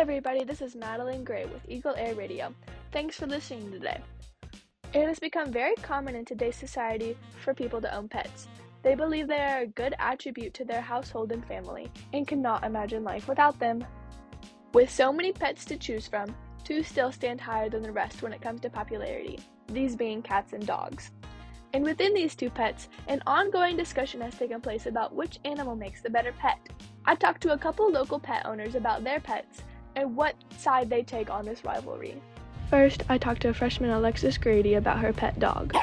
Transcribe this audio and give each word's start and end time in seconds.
everybody, 0.00 0.44
this 0.44 0.62
is 0.62 0.74
Madeline 0.74 1.24
Gray 1.24 1.44
with 1.44 1.60
Eagle 1.68 1.94
Air 1.94 2.14
Radio. 2.14 2.54
Thanks 2.90 3.16
for 3.16 3.26
listening 3.26 3.70
today. 3.70 4.00
It 4.94 5.06
has 5.06 5.18
become 5.18 5.52
very 5.52 5.74
common 5.76 6.16
in 6.16 6.24
today's 6.24 6.56
society 6.56 7.18
for 7.44 7.52
people 7.52 7.82
to 7.82 7.94
own 7.94 8.08
pets. 8.08 8.48
They 8.82 8.94
believe 8.94 9.28
they 9.28 9.42
are 9.42 9.60
a 9.60 9.66
good 9.66 9.94
attribute 9.98 10.54
to 10.54 10.64
their 10.64 10.80
household 10.80 11.32
and 11.32 11.44
family 11.44 11.92
and 12.14 12.26
cannot 12.26 12.64
imagine 12.64 13.04
life 13.04 13.28
without 13.28 13.58
them. 13.58 13.84
With 14.72 14.90
so 14.90 15.12
many 15.12 15.32
pets 15.32 15.66
to 15.66 15.76
choose 15.76 16.08
from, 16.08 16.34
two 16.64 16.82
still 16.82 17.12
stand 17.12 17.38
higher 17.38 17.68
than 17.68 17.82
the 17.82 17.92
rest 17.92 18.22
when 18.22 18.32
it 18.32 18.40
comes 18.40 18.62
to 18.62 18.70
popularity, 18.70 19.38
these 19.68 19.96
being 19.96 20.22
cats 20.22 20.54
and 20.54 20.66
dogs. 20.66 21.10
And 21.74 21.84
within 21.84 22.14
these 22.14 22.34
two 22.34 22.48
pets, 22.48 22.88
an 23.06 23.22
ongoing 23.26 23.76
discussion 23.76 24.22
has 24.22 24.34
taken 24.34 24.62
place 24.62 24.86
about 24.86 25.14
which 25.14 25.40
animal 25.44 25.76
makes 25.76 26.00
the 26.00 26.10
better 26.10 26.32
pet. 26.32 26.58
I 27.04 27.14
talked 27.16 27.42
to 27.42 27.52
a 27.52 27.58
couple 27.58 27.90
local 27.90 28.18
pet 28.18 28.46
owners 28.46 28.74
about 28.74 29.04
their 29.04 29.20
pets 29.20 29.62
and 29.96 30.16
what 30.16 30.34
side 30.56 30.88
they 30.90 31.02
take 31.02 31.30
on 31.30 31.44
this 31.44 31.64
rivalry. 31.64 32.20
First, 32.68 33.02
I 33.08 33.18
talked 33.18 33.42
to 33.42 33.52
freshman 33.52 33.90
Alexis 33.90 34.38
Grady 34.38 34.74
about 34.74 34.98
her 34.98 35.12
pet 35.12 35.38
dog. 35.38 35.74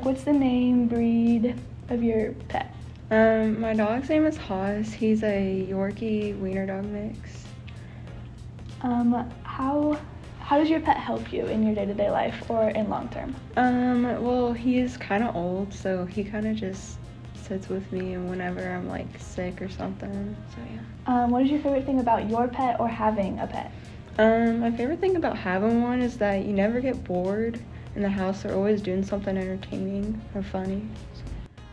What's 0.00 0.24
the 0.24 0.32
name, 0.32 0.86
breed 0.86 1.58
of 1.88 2.02
your 2.02 2.32
pet? 2.48 2.74
Um, 3.10 3.60
my 3.60 3.72
dog's 3.72 4.08
name 4.08 4.26
is 4.26 4.36
Haas. 4.36 4.92
He's 4.92 5.22
a 5.22 5.66
Yorkie 5.68 6.38
Wiener 6.38 6.66
dog 6.66 6.84
mix. 6.84 7.44
Um, 8.82 9.32
how 9.42 9.98
how 10.40 10.58
does 10.58 10.68
your 10.68 10.78
pet 10.78 10.96
help 10.96 11.32
you 11.32 11.46
in 11.46 11.64
your 11.64 11.74
day-to-day 11.74 12.08
life 12.08 12.48
or 12.48 12.68
in 12.68 12.88
long 12.88 13.08
term? 13.08 13.34
Um, 13.56 14.02
well, 14.22 14.52
he's 14.52 14.96
kind 14.96 15.24
of 15.24 15.34
old, 15.34 15.74
so 15.74 16.04
he 16.04 16.22
kind 16.22 16.46
of 16.46 16.54
just 16.54 16.98
sits 17.46 17.68
with 17.68 17.90
me 17.92 18.16
whenever 18.16 18.60
I'm 18.60 18.88
like 18.88 19.06
sick 19.18 19.62
or 19.62 19.68
something. 19.68 20.36
So 20.54 20.62
yeah. 20.72 20.80
Um, 21.06 21.30
what 21.30 21.42
is 21.42 21.50
your 21.50 21.60
favorite 21.60 21.86
thing 21.86 22.00
about 22.00 22.28
your 22.28 22.48
pet 22.48 22.80
or 22.80 22.88
having 22.88 23.38
a 23.38 23.46
pet? 23.46 23.72
Um, 24.18 24.60
my 24.60 24.70
favorite 24.70 25.00
thing 25.00 25.16
about 25.16 25.36
having 25.36 25.82
one 25.82 26.00
is 26.00 26.16
that 26.18 26.44
you 26.44 26.52
never 26.52 26.80
get 26.80 27.04
bored 27.04 27.60
in 27.94 28.02
the 28.02 28.08
house. 28.08 28.42
They're 28.42 28.54
always 28.54 28.80
doing 28.80 29.04
something 29.04 29.36
entertaining 29.36 30.20
or 30.34 30.42
funny. 30.42 30.88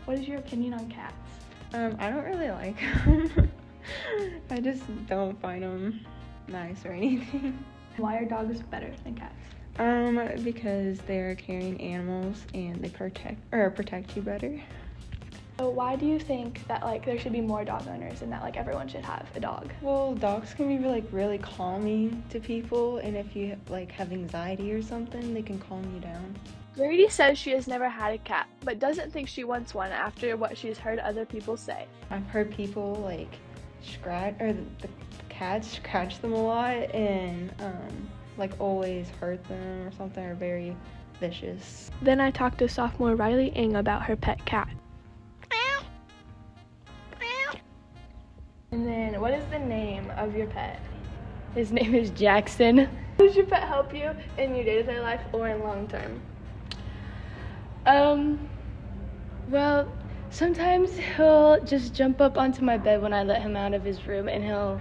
What 0.04 0.18
is 0.18 0.28
your 0.28 0.38
opinion 0.38 0.74
on 0.74 0.88
cats? 0.88 1.14
Um, 1.72 1.96
I 1.98 2.10
don't 2.10 2.24
really 2.24 2.50
like 2.50 2.78
them. 3.04 3.50
I 4.50 4.60
just 4.60 4.82
don't 5.06 5.40
find 5.40 5.62
them 5.62 6.00
nice 6.48 6.84
or 6.84 6.92
anything. 6.92 7.64
Why 7.96 8.18
are 8.18 8.24
dogs 8.24 8.60
better 8.62 8.92
than 9.04 9.14
cats? 9.14 9.34
Um, 9.78 10.20
because 10.44 11.00
they're 11.00 11.34
caring 11.34 11.80
animals 11.80 12.44
and 12.54 12.76
they 12.76 12.90
protect 12.90 13.40
or 13.52 13.70
protect 13.70 14.14
you 14.14 14.22
better. 14.22 14.60
So 15.58 15.70
why 15.70 15.94
do 15.94 16.04
you 16.04 16.18
think 16.18 16.66
that 16.66 16.82
like 16.82 17.06
there 17.06 17.16
should 17.16 17.32
be 17.32 17.40
more 17.40 17.64
dog 17.64 17.86
owners 17.86 18.22
and 18.22 18.32
that 18.32 18.42
like 18.42 18.56
everyone 18.56 18.88
should 18.88 19.04
have 19.04 19.26
a 19.36 19.40
dog? 19.40 19.72
Well, 19.82 20.14
dogs 20.14 20.52
can 20.52 20.66
be 20.66 20.84
like 20.84 21.04
really 21.12 21.38
calming 21.38 22.24
to 22.30 22.40
people, 22.40 22.98
and 22.98 23.16
if 23.16 23.36
you 23.36 23.56
like 23.68 23.92
have 23.92 24.10
anxiety 24.10 24.72
or 24.72 24.82
something, 24.82 25.32
they 25.32 25.42
can 25.42 25.60
calm 25.60 25.84
you 25.94 26.00
down. 26.00 26.34
Grady 26.74 27.08
says 27.08 27.38
she 27.38 27.50
has 27.52 27.68
never 27.68 27.88
had 27.88 28.14
a 28.14 28.18
cat, 28.18 28.48
but 28.64 28.80
doesn't 28.80 29.12
think 29.12 29.28
she 29.28 29.44
wants 29.44 29.74
one 29.74 29.92
after 29.92 30.36
what 30.36 30.58
she's 30.58 30.76
heard 30.76 30.98
other 30.98 31.24
people 31.24 31.56
say. 31.56 31.86
I've 32.10 32.26
heard 32.26 32.50
people 32.50 32.94
like 33.04 33.38
scratch 33.80 34.34
or 34.40 34.52
the, 34.54 34.64
the 34.80 34.88
cats 35.28 35.70
scratch 35.76 36.20
them 36.20 36.32
a 36.32 36.42
lot 36.42 36.92
and 36.92 37.52
um, 37.60 38.10
like 38.38 38.58
always 38.58 39.08
hurt 39.20 39.44
them 39.44 39.86
or 39.86 39.92
something, 39.92 40.24
are 40.24 40.34
very 40.34 40.76
vicious. 41.20 41.92
Then 42.02 42.20
I 42.20 42.32
talked 42.32 42.58
to 42.58 42.68
sophomore 42.68 43.14
Riley 43.14 43.48
Ing 43.54 43.76
about 43.76 44.02
her 44.02 44.16
pet 44.16 44.44
cat. 44.44 44.68
And 48.74 48.84
then, 48.84 49.20
what 49.20 49.32
is 49.32 49.44
the 49.52 49.58
name 49.60 50.10
of 50.16 50.34
your 50.34 50.48
pet? 50.48 50.80
His 51.54 51.70
name 51.70 51.94
is 51.94 52.10
Jackson. 52.10 52.88
Does 53.18 53.36
your 53.36 53.46
pet 53.46 53.68
help 53.68 53.94
you 53.94 54.10
in 54.36 54.56
your 54.56 54.64
day-to-day 54.64 54.98
life 54.98 55.20
or 55.32 55.48
in 55.48 55.62
long 55.62 55.86
term? 55.86 56.20
Um, 57.86 58.48
well, 59.48 59.86
sometimes 60.30 60.90
he'll 60.98 61.62
just 61.64 61.94
jump 61.94 62.20
up 62.20 62.36
onto 62.36 62.64
my 62.64 62.76
bed 62.76 63.00
when 63.00 63.12
I 63.12 63.22
let 63.22 63.42
him 63.42 63.56
out 63.56 63.74
of 63.74 63.84
his 63.84 64.08
room, 64.08 64.28
and 64.28 64.42
he'll 64.42 64.80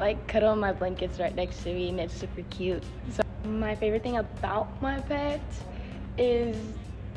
like 0.00 0.26
cuddle 0.26 0.56
my 0.56 0.72
blankets 0.72 1.20
right 1.20 1.36
next 1.36 1.62
to 1.62 1.72
me, 1.72 1.90
and 1.90 2.00
it's 2.00 2.14
super 2.14 2.42
cute. 2.50 2.82
So 3.12 3.22
my 3.44 3.76
favorite 3.76 4.02
thing 4.02 4.16
about 4.16 4.82
my 4.82 4.98
pet 4.98 5.40
is 6.16 6.56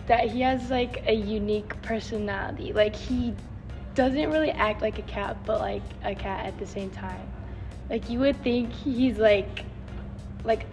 that 0.06 0.30
he 0.30 0.42
has 0.42 0.70
like 0.70 1.04
a 1.08 1.14
unique 1.16 1.82
personality. 1.82 2.74
Like 2.74 2.96
he 2.96 3.34
doesn't 3.96 4.32
really 4.32 4.52
act 4.52 4.82
like 4.82 5.00
a 5.00 5.04
cat, 5.04 5.38
but 5.46 5.60
like 5.60 5.84
a 6.04 6.16
cat 6.16 6.46
at 6.46 6.58
the 6.58 6.66
same 6.66 6.90
time. 6.92 7.28
Like 7.90 8.10
you 8.10 8.20
would 8.20 8.42
think 8.44 8.72
he's 8.72 9.18
like 9.18 9.66
like 10.44 10.66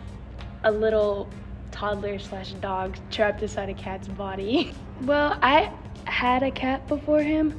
a 0.65 0.71
little 0.71 1.29
toddler 1.71 2.19
slash 2.19 2.53
dog 2.55 2.97
trapped 3.11 3.43
inside 3.43 3.69
a 3.69 3.75
cat's 3.75 4.09
body. 4.09 4.73
well, 5.03 5.39
I 5.43 5.73
had 6.05 6.43
a 6.43 6.51
cat 6.51 6.87
before 6.89 7.23
him, 7.23 7.59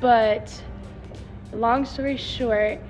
but 0.00 0.62
long 1.52 1.84
story 1.84 2.16
short, 2.16 2.80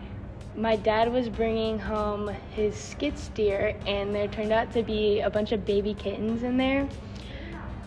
my 0.57 0.77
dad 0.77 1.13
was 1.13 1.29
bringing 1.29 1.79
home 1.79 2.29
his 2.51 2.75
skid 2.75 3.19
steer, 3.19 3.77
and 3.87 4.15
there 4.15 4.29
turned 4.29 4.53
out 4.53 4.73
to 4.73 4.83
be 4.83 5.21
a 5.21 5.31
bunch 5.31 5.53
of 5.53 5.65
baby 5.65 5.95
kittens 5.95 6.43
in 6.43 6.57
there 6.57 6.89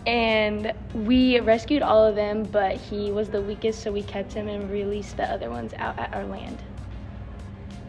and 0.06 0.72
we 0.94 1.40
rescued 1.40 1.82
all 1.82 2.04
of 2.04 2.14
them, 2.14 2.44
but 2.44 2.76
he 2.76 3.10
was 3.10 3.28
the 3.28 3.42
weakest, 3.42 3.82
so 3.82 3.92
we 3.92 4.02
kept 4.02 4.32
him 4.32 4.48
and 4.48 4.70
released 4.70 5.16
the 5.16 5.24
other 5.24 5.50
ones 5.50 5.72
out 5.76 5.98
at 5.98 6.14
our 6.14 6.24
land. 6.24 6.58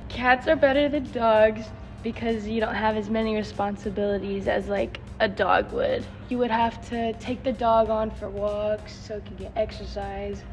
Cats 0.10 0.48
are 0.48 0.56
better 0.56 0.90
than 0.90 1.10
dogs 1.12 1.66
because 2.04 2.48
you 2.48 2.60
don't 2.60 2.76
have 2.76 2.98
as 2.98 3.10
many 3.10 3.36
responsibilities 3.36 4.48
as 4.48 4.68
like 4.68 5.00
a 5.20 5.28
dog 5.28 5.72
would. 5.72 6.06
You 6.30 6.38
would 6.40 6.52
have 6.52 6.88
to 6.90 7.14
take 7.14 7.44
the 7.44 7.54
dog 7.54 7.90
on 7.90 8.12
for 8.12 8.30
walks 8.30 8.94
so 8.94 9.18
it 9.18 9.26
can 9.26 9.36
get 9.38 9.54
exercise. 9.56 10.44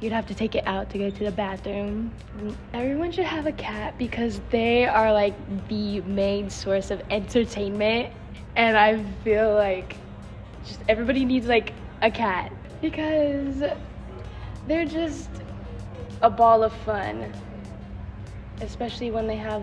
You'd 0.00 0.12
have 0.12 0.26
to 0.26 0.34
take 0.34 0.54
it 0.54 0.64
out 0.66 0.90
to 0.90 0.98
go 0.98 1.10
to 1.10 1.24
the 1.24 1.32
bathroom. 1.32 2.12
Everyone 2.72 3.10
should 3.10 3.24
have 3.24 3.46
a 3.46 3.52
cat 3.52 3.98
because 3.98 4.40
they 4.50 4.86
are 4.86 5.12
like 5.12 5.34
the 5.68 6.00
main 6.02 6.50
source 6.50 6.90
of 6.90 7.02
entertainment 7.10 8.12
and 8.54 8.76
I 8.76 9.02
feel 9.24 9.54
like 9.54 9.96
just 10.68 10.80
everybody 10.88 11.24
needs 11.24 11.46
like 11.46 11.72
a 12.02 12.10
cat 12.10 12.52
because 12.80 13.64
they're 14.66 14.84
just 14.84 15.30
a 16.22 16.30
ball 16.30 16.62
of 16.62 16.72
fun, 16.72 17.32
especially 18.60 19.10
when 19.10 19.26
they 19.26 19.36
have 19.36 19.62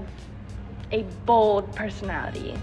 a 0.92 1.04
bold 1.26 1.74
personality. 1.76 2.56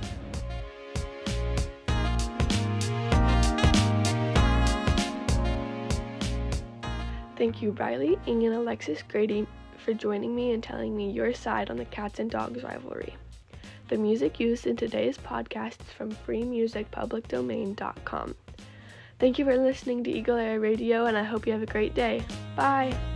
Thank 7.37 7.63
you, 7.63 7.73
Riley, 7.73 8.19
and 8.27 8.43
Alexis 8.43 9.03
Grady, 9.03 9.47
for 9.77 9.93
joining 9.95 10.35
me 10.35 10.53
and 10.53 10.63
telling 10.63 10.97
me 10.97 11.11
your 11.11 11.33
side 11.33 11.71
on 11.71 11.77
the 11.77 11.85
cats 11.87 12.21
and 12.21 12.31
dogs 12.31 12.63
rivalry. 12.63 13.17
The 13.93 13.99
music 13.99 14.41
used 14.41 14.67
in 14.67 14.75
today's 14.75 15.19
podcast 15.19 15.79
is 15.83 15.93
from 15.95 16.13
freemusicpublicdomain.com. 16.13 18.35
Thank 19.19 19.39
you 19.39 19.45
for 19.45 19.59
listening 19.59 20.03
to 20.05 20.11
Eagle 20.11 20.39
Air 20.39 20.61
Radio, 20.61 21.05
and 21.05 21.19
I 21.19 21.25
hope 21.25 21.47
you 21.47 21.53
have 21.53 21.63
a 21.63 21.67
great 21.67 21.95
day. 21.95 22.25
Bye! 22.57 23.12